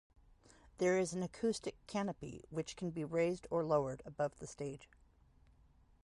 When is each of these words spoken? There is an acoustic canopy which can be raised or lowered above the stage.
There 0.79 0.97
is 0.97 1.13
an 1.13 1.21
acoustic 1.21 1.75
canopy 1.85 2.43
which 2.49 2.75
can 2.75 2.89
be 2.89 3.03
raised 3.03 3.45
or 3.51 3.63
lowered 3.63 4.01
above 4.03 4.39
the 4.39 4.47
stage. 4.47 4.89